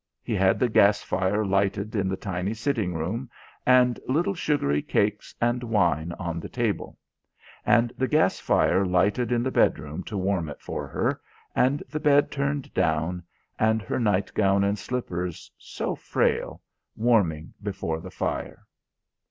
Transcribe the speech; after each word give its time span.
He 0.23 0.33
had 0.33 0.57
the 0.57 0.67
gas 0.67 1.03
fire 1.03 1.45
lighted 1.45 1.95
in 1.95 2.09
the 2.09 2.17
tiny 2.17 2.55
sitting 2.55 2.95
room, 2.95 3.29
and 3.67 3.99
little 4.07 4.33
sugary 4.33 4.81
cakes 4.81 5.35
and 5.39 5.61
wine 5.61 6.11
on 6.13 6.39
the 6.39 6.49
table; 6.49 6.97
and 7.67 7.93
the 7.99 8.07
gas 8.07 8.39
fire 8.39 8.83
lighted 8.83 9.31
in 9.31 9.43
the 9.43 9.51
bedroom 9.51 10.01
to 10.05 10.17
warm 10.17 10.49
it 10.49 10.59
for 10.59 10.87
her, 10.87 11.21
and 11.55 11.83
the 11.87 11.99
bed 11.99 12.31
turned 12.31 12.73
down, 12.73 13.21
and 13.59 13.83
her 13.83 13.99
nightgown 13.99 14.63
and 14.63 14.79
slippers, 14.79 15.51
so 15.55 15.93
frail, 15.93 16.63
warming 16.95 17.53
before 17.61 18.01
the 18.01 18.09
fire. 18.09 18.65